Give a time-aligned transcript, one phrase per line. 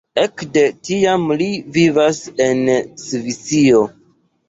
[0.19, 2.67] Ekde tiam li vivas en
[3.07, 3.89] Svisio.